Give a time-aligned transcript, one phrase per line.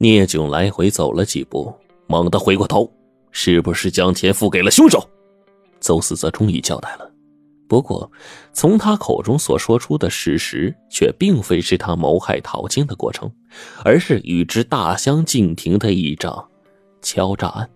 [0.00, 1.74] 聂炯来回走了几步，
[2.06, 2.88] 猛地回过头
[3.32, 5.02] ：“是不是将钱付给了凶手？”
[5.80, 7.10] 邹思泽终于交代了。
[7.68, 8.10] 不过，
[8.52, 13.30] 从他口中所说出的事实，却并非是他谋害陶晶的过程，
[13.84, 16.48] 而是与之大相径庭的一场
[17.02, 17.68] 敲诈案。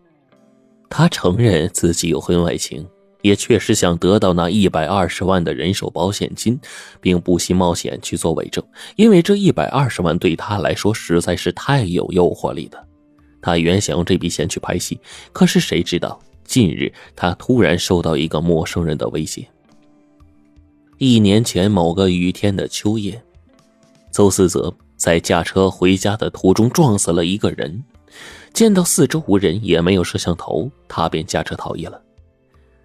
[0.88, 2.88] 他承认自己有婚外情，
[3.22, 6.60] 也确实想得到那一百二十万的人寿保险金，
[7.00, 8.62] 并不惜冒险去做伪证，
[8.96, 12.84] 因为这一百二十万对他来说实在是太有诱惑力了。
[13.40, 15.00] 他原想用这笔钱去拍戏，
[15.32, 19.46] 可是谁知道近日他突然受到一个陌生人的威胁。
[20.98, 23.20] 一年前某个雨天的秋夜，
[24.12, 27.82] 邹思泽在驾车回家的途中撞死了一个人。
[28.52, 32.00] 见到四周无人，也没有摄像头，他便驾车逃逸了。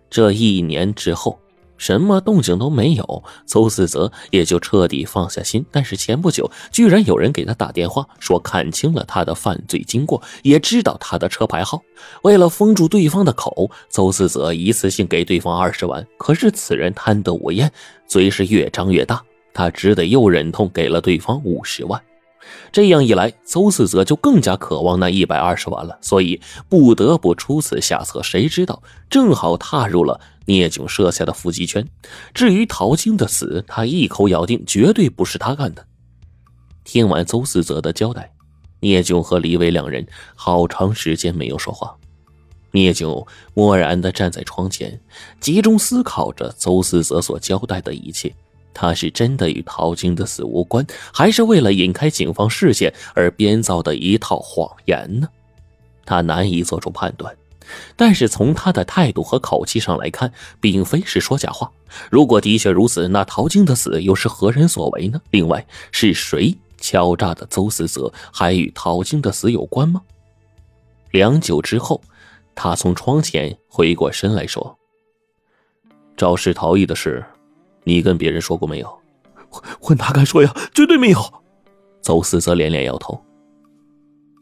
[0.09, 1.39] 这一年之后，
[1.77, 5.63] 什么动静都没有，邹思泽也就彻底放下心。
[5.71, 11.81] 但是前不久，居然有人给他打电话，说看清了他的犯罪经过，也知道他的车牌号。
[12.23, 16.05] 为了封住对方的口，邹思泽一次性给对方二十万。
[16.17, 17.71] 可是此人贪得无厌。
[18.07, 19.21] 嘴是越张越大，
[19.53, 22.01] 他只得又忍痛给了对方五十万。
[22.71, 28.21] 这样一来，邹四泽就更加渴望那一百二十万了，所以不得不出此下策。
[28.23, 31.87] 谁知道正好踏入了聂炯设下的伏击圈。
[32.33, 35.85] 至于陶晶的死，他一口咬定绝对不是他干的。
[36.83, 38.31] 听完邹四泽的交代，
[38.79, 41.95] 聂炯和李伟两人好长时间没有说话。
[42.71, 44.99] 聂炯默然地站在窗前，
[45.39, 48.33] 集中思考着邹四泽所交代的一切。
[48.79, 55.27] 他是真的与陶晶的死无关，还是为了引开警方视线而编造的一套谎言呢？
[56.05, 57.35] 他难以做出判断。
[57.95, 61.71] 但是从他的态度和口气上来看，并非是说假话。
[62.11, 65.19] 如果的确如此，那陶晶的死又是何人所为呢？
[65.31, 70.03] 另外，是谁敲诈的邹思泽，还与陶晶的死有关吗？
[71.09, 71.99] 良久之后。
[72.59, 74.79] 他从窗前回过身来说
[76.17, 77.23] ：“肇事逃逸的事，
[77.87, 78.87] 你跟别人说过没有
[79.49, 81.19] ？”“我我哪敢说呀，绝对没有。”
[82.03, 83.19] 邹思则连连摇头。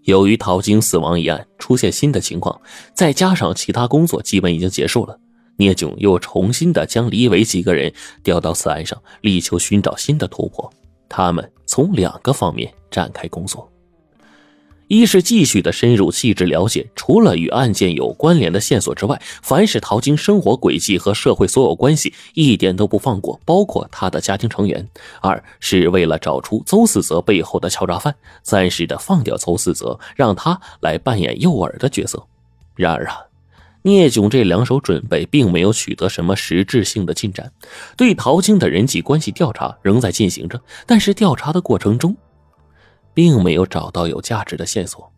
[0.03, 2.59] 由于陶晶死亡一案出现新的情况，
[2.93, 5.19] 再加上其他工作基本已经结束了，
[5.57, 10.71] 聂炯又重新的将李伟几个人调到此案上，力求寻找新的突破。
[11.07, 13.71] 他们从两个方面展开工作。
[14.87, 24.87] 一是继续的深入细致了解，除了与案件有关联的线索之外，凡是陶晶生活轨迹和社会所有关系，一点都不放过，包括他的家庭成员。
[25.21, 32.23] 二是为了找出邹四泽背后的敲诈犯，暂时的放掉邹四泽，让他来扮演诱饵的角色。
[32.75, 33.17] 然而啊，
[33.81, 37.51] 聂炯这两手准备并没有取得什么实质性的进展，
[37.97, 42.15] 对陶晶的人际关系调查仍在进行着，但是调查的过程中。
[43.15, 45.11] 并没有找到有价值的线索，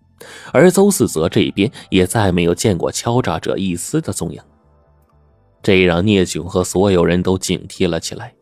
[0.54, 4.40] 而邹四泽这边也再没有见过敲诈者一丝的踪影，
[5.62, 8.34] 这让聂炯和所有人都警惕了起来：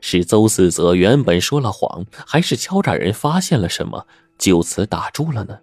[0.00, 4.06] 是邹四泽原本说了谎，还是敲诈人发现了什么，
[4.38, 5.58] 就此打住了呢？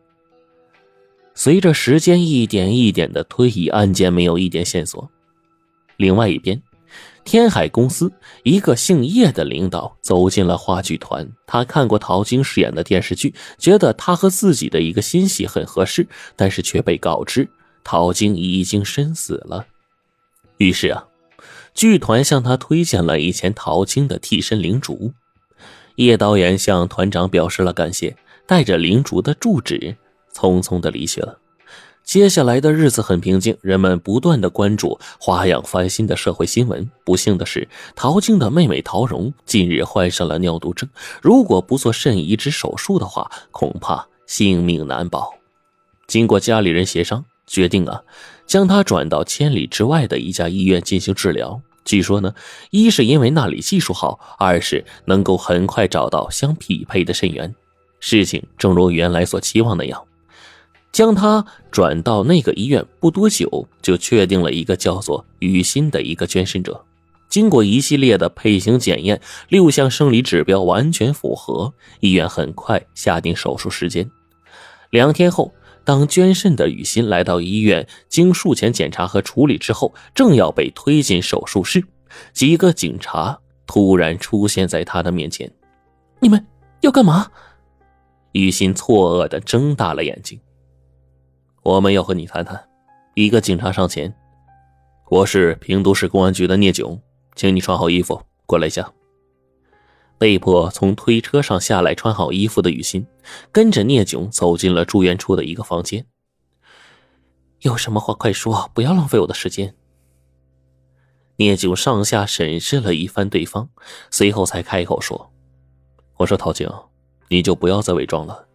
[1.34, 5.10] 随着时间一点一点的推移，案件没有一点线索。
[5.98, 6.62] 另外一边。
[7.24, 8.12] 天海公司
[8.44, 11.30] 一个姓叶的领导走进了话剧团。
[11.46, 17.48] 他看过陶晶饰演的电视剧，觉得他和自己的一个新戏很合适，但是却被告知
[17.84, 19.66] 陶晶已经身死了。
[20.58, 21.06] 于是啊，
[21.74, 25.14] 剧团向他推荐了以前陶晶的替身灵竹。
[25.96, 28.16] 叶导演向团长表示了感谢，
[28.48, 29.96] 带着灵竹的住址，
[30.34, 31.38] 匆匆的离去了。
[32.10, 36.90] 接下来的日子很平静，人们不断的关注花样翻新的社会新闻。
[37.06, 40.90] 不幸的是，陶晶的妹妹陶荣近日患上了尿毒症，
[41.22, 45.36] 如果不做肾移植手术的话，恐怕性命难保。
[46.08, 48.02] 经过家里人协商，决定啊，
[48.48, 51.62] 将她转到千里之外的一家医院进行治疗。
[51.86, 52.34] 据说呢，
[52.72, 57.54] 一是因为那里技术好，二是能够很快找到相匹配的肾源。
[58.00, 60.04] 事情正如原来所期望那样。
[61.00, 66.84] 将他转到那个医院不多久，就确定了一个叫做雨欣的一个捐肾者。
[67.30, 74.12] 经过一系列的配型检验，六项生理指标完全符合，医院很快下定手术时间。
[74.90, 75.54] 两天后，
[75.86, 81.82] 当捐肾的雨欣来到医院，经术前检查和处理之后，正要被推进手术室，
[82.34, 85.50] 几个警察突然出现在他的面前。
[86.20, 86.46] “你们
[86.82, 87.32] 要干嘛？”
[88.34, 90.38] 雨欣错愕的睁大了眼睛。
[91.70, 92.68] 我们要和你谈谈。
[93.14, 94.12] 一个警察上前
[95.12, 97.00] ：“我是平都市公安局的聂炯，
[97.36, 98.92] 请你穿好衣服过来一下。”
[100.18, 103.06] 被迫从推车上下来，穿好衣服的雨欣，
[103.52, 106.08] 跟着聂炯走进了住院处的一个房间。
[107.60, 109.76] 有什么话快说，不要浪费我的时间。
[111.36, 113.70] 聂炯上下审视了一番对方，
[114.10, 115.32] 随后才开口说
[116.18, 116.68] ：“我说陶静，
[117.28, 118.48] 你就不要再伪装了，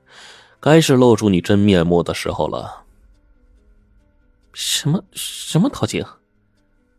[0.58, 2.81] 该是露出你真面目的时候了。”
[4.55, 6.05] 什么什么陶静？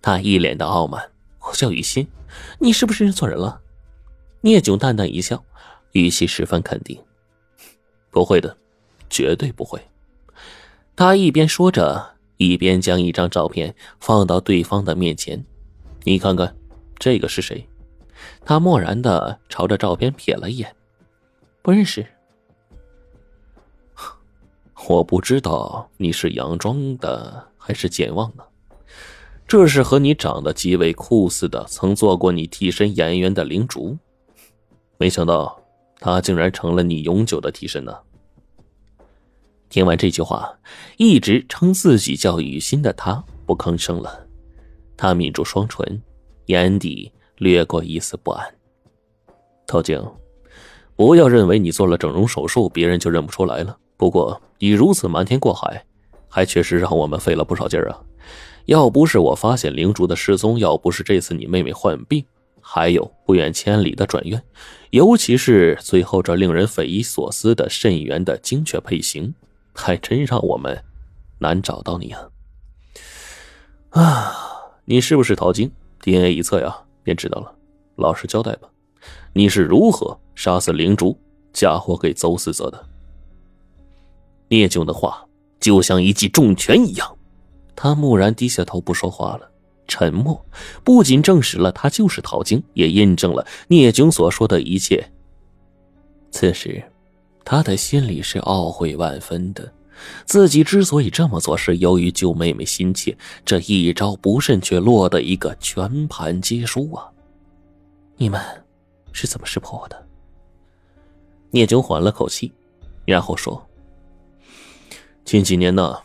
[0.02, 1.12] 他一脸的傲慢。
[1.48, 2.07] 我叫雨欣，
[2.60, 3.62] 你是不是认错人了？
[4.42, 5.44] 聂炯淡淡一笑，
[5.92, 7.00] 语气十分肯定
[8.10, 8.57] ：“不会的，
[9.10, 9.80] 绝对不会。”
[10.98, 15.46] 他一边说着，一边将一张照片放到对方的面前。
[16.04, 16.56] 你看看，
[16.98, 17.68] 这个是谁？
[18.44, 20.75] 他漠然的朝着照片瞥了一眼，
[21.62, 22.06] 不认识。
[24.87, 28.47] 我不知道你是佯装的还是健忘的。
[29.47, 33.97] 这是和你长得极为酷似的，曾做过你替身演员的灵竹。
[34.97, 35.59] 没想到
[35.99, 37.95] 他竟然成了你永久的替身呢。
[39.69, 40.57] 听完这句话，
[40.97, 44.25] 一直称自己叫雨欣的他不吭声了。
[44.95, 46.01] 他抿住双唇，
[46.45, 48.55] 眼底掠过一丝不安。
[49.67, 50.01] 陶静，
[50.95, 53.77] 不要认为你做了整容手术，别人就认不出来了。
[53.97, 55.86] 不过你如此瞒天过海，
[56.27, 58.01] 还确实让我们费了不少劲儿啊！
[58.65, 62.25] 要不是我发现灵珠的失踪，要不是这次你妹妹患病，
[62.59, 64.42] 还有不远千里的转院，
[64.89, 69.33] 尤其是最后这令人匪夷所思的肾源的精确配型，
[69.74, 70.83] 还真让我们
[71.39, 72.30] 难找到你啊！
[73.92, 74.36] 啊！
[74.86, 75.71] 你是不是淘金
[76.01, 77.53] ？DNA 一测呀，便知道了。
[77.95, 78.68] 老实交代吧，
[79.33, 81.18] 你是如何杀死灵珠，
[81.53, 82.86] 嫁祸给邹思泽的？
[84.50, 85.25] 聂炯的话
[85.59, 87.18] 就像一记重拳一样，
[87.75, 89.51] 他蓦然低下头不说话了。
[89.88, 90.44] 沉默
[90.83, 95.12] 不仅证实了他就是陶晶，也印证了聂炯所说的一切。
[96.31, 96.83] 此时，
[97.44, 99.71] 他的心里是懊悔万分的。
[100.25, 103.15] 自己之所以这么做，是由于救妹妹心切。
[103.45, 107.07] 这一招不慎，却落得一个全盘皆输啊！
[108.18, 108.42] 你们
[109.13, 110.07] 是怎么识破我的？
[111.51, 112.51] 聂炯缓了口气，
[113.06, 113.65] 然后说
[115.25, 115.98] ：“近几年呢，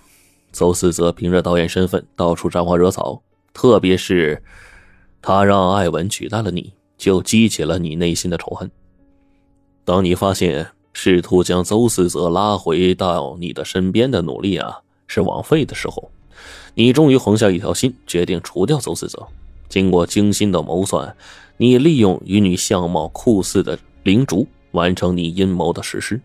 [0.50, 3.22] 邹思泽凭着导演身份到处沾花惹草，
[3.54, 4.42] 特别是
[5.22, 8.68] 他让艾文取代了你，就激起了你内心的仇恨。
[9.84, 16.10] 当你发现……”试图将邹思泽拉回到你的身边的努力啊，是枉费的时候，
[16.74, 19.24] 你终于横下一条心，决定除掉邹思泽。
[19.68, 21.16] 经过精心的谋算，
[21.58, 26.20] 你利用与你相貌酷似的灵竹，完成你阴谋的实施。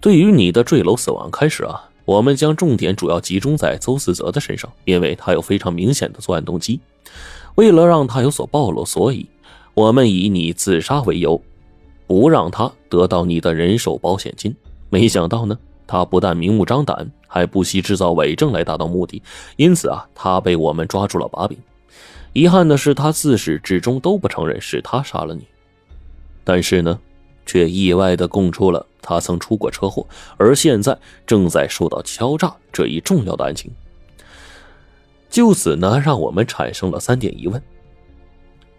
[0.00, 6.80] 对于你的坠楼死亡开始啊，我们将重点主要集中在邹思泽的身上，因为他有非常明显的作案动机。
[7.56, 9.28] 为了让他有所暴露，所以
[9.74, 11.38] 我们以你自杀为由。
[12.06, 14.56] 不让他得到你的人寿保险金，
[14.88, 19.22] 没想到呢，他不但明目张胆，还不惜制造伪证来达到目的。
[19.56, 21.58] 因此啊，他被我们抓住了把柄。
[22.32, 25.46] 遗憾的是，他自始至终都不承认是他杀了你，
[26.42, 26.98] 但是呢，
[27.48, 30.06] 却意外的供出了他曾出过车祸，
[30.36, 30.96] 而现在
[31.26, 33.72] 正在受到敲诈这一重要的案情。
[35.30, 37.62] 就此呢，让我们产生了三点疑问：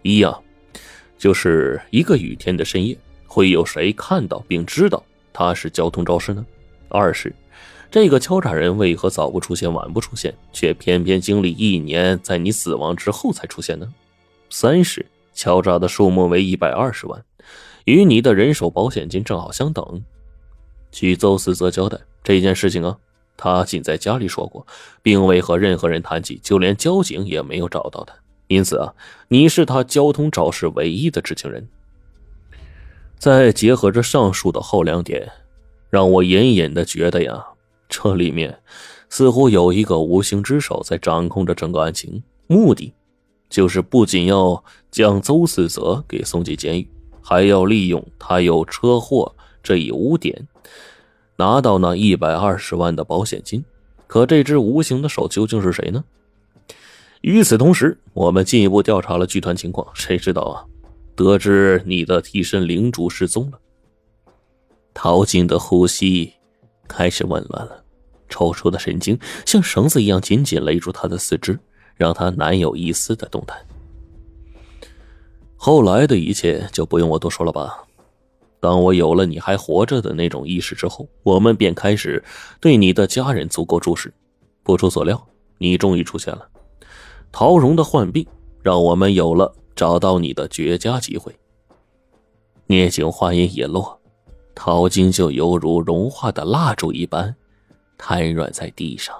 [0.02, 0.38] 一呀，
[1.18, 2.96] 就是一个雨天的深夜。
[3.32, 5.00] 会有谁看到并知道
[5.32, 6.44] 他是交通肇事呢？
[6.88, 7.32] 二是，
[7.88, 13.92] 这个敲诈人为何早不出现晚不出现，却偏偏经历一年，在你死亡之后才出现呢？
[14.50, 17.24] 三是，敲诈的数目为一百二十万，
[17.90, 20.04] 与你的人寿保险金正好相等。
[20.92, 22.96] 据邹思泽交代，这件事情啊，
[23.36, 24.64] 他仅在家里说过，
[25.02, 28.14] 并未和任何人谈起，就连交警也没有找到他。
[28.46, 28.94] 因此啊，
[29.26, 31.68] 你是他交通肇事唯一的知情人。
[33.18, 35.28] 再结合着上述的后两点，
[35.90, 37.44] 让我隐隐的觉得呀，
[37.88, 38.56] 这里面
[39.08, 42.94] 似乎有一个无形之手在掌控着整个案情，目的
[43.48, 46.88] 就是不仅要将邹思泽给送进监狱，
[47.30, 50.48] 还要利用他有车祸这一污点，
[51.36, 53.64] 拿到那一百二十万的保险金。
[54.08, 56.02] 可这只无形的手究竟是谁呢？
[57.20, 60.66] 与此同时，我们进一步调查了剧团情况，谁知道啊？
[61.14, 63.60] 得知你的替身灵主失踪了，
[64.92, 66.32] 陶晶的呼吸
[66.88, 67.84] 开始紊乱了，
[68.28, 71.56] 抽搐的神经像绳子一样紧紧勒住他的四肢，
[71.94, 73.56] 让他难有一丝的动弹。
[75.62, 77.84] 后来的一切就不用我多说了吧。
[78.60, 82.24] 当我有了你还活着的那种意识之后，我们便开始
[82.62, 84.10] 对你的家人足够注视。
[84.62, 85.22] 不出所料，
[85.58, 86.48] 你终于出现了。
[87.30, 88.26] 陶荣的患病
[88.62, 89.54] 让我们有了。
[89.76, 91.34] 找到你的绝佳机会。
[92.66, 93.98] 聂景话音一落，
[94.54, 97.34] 陶晶就犹如融化的蜡烛一般，
[97.96, 99.14] 瘫软在地上。